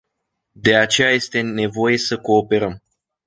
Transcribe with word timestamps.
De 0.55 0.75
aceea 0.75 1.09
este 1.11 1.41
nevoie 1.41 1.97
să 1.97 2.17
cooperăm. 2.21 2.81